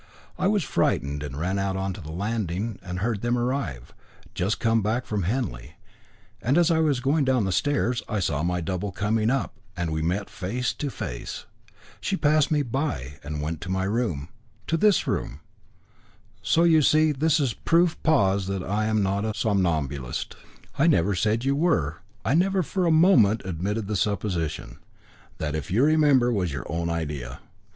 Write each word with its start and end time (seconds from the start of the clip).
I 0.39 0.47
was 0.47 0.63
frightened, 0.63 1.21
and 1.21 1.37
ran 1.39 1.59
out 1.59 1.93
to 1.93 2.01
the 2.01 2.11
landing 2.11 2.79
and 2.81 2.97
I 2.97 3.01
heard 3.03 3.21
them 3.21 3.37
arrive, 3.37 3.93
just 4.33 4.59
come 4.59 4.81
back 4.81 5.05
from 5.05 5.21
Henley, 5.21 5.75
and 6.41 6.57
as 6.57 6.71
I 6.71 6.79
was 6.79 7.01
going 7.01 7.23
down 7.23 7.45
the 7.45 7.51
stairs, 7.51 8.01
I 8.09 8.19
saw 8.19 8.41
my 8.41 8.61
double 8.61 8.91
coming 8.91 9.29
up, 9.29 9.53
and 9.77 9.93
we 9.93 10.01
met 10.01 10.27
face 10.27 10.73
to 10.73 10.89
face. 10.89 11.45
She 11.99 12.17
passed 12.17 12.49
me 12.49 12.63
by, 12.63 13.19
and 13.23 13.43
went 13.43 13.57
on 13.57 13.59
to 13.59 13.69
my 13.69 13.83
room 13.83 14.29
to 14.65 14.75
this 14.75 15.05
room. 15.05 15.39
So 16.41 16.63
you 16.63 16.81
see 16.81 17.11
this 17.11 17.39
is 17.39 17.53
proof 17.53 17.95
pos 18.01 18.47
that 18.47 18.63
I 18.63 18.87
am 18.87 19.03
not 19.03 19.23
a 19.23 19.35
somnambulist." 19.35 20.35
"I 20.79 20.87
never 20.87 21.13
said 21.13 21.41
that 21.41 21.45
you 21.45 21.55
were. 21.55 22.01
I 22.25 22.33
never 22.33 22.63
for 22.63 22.87
a 22.87 22.91
moment 22.91 23.43
admitted 23.45 23.85
the 23.85 23.95
supposition. 23.95 24.79
That, 25.37 25.53
if 25.53 25.69
you 25.69 25.83
remember, 25.83 26.33
was 26.33 26.51
your 26.51 26.65
own 26.71 26.89
idea. 26.89 27.39